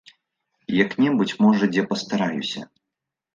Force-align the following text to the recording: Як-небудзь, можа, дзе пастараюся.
Як-небудзь, 0.83 1.35
можа, 1.43 1.69
дзе 1.75 1.83
пастараюся. 1.93 2.65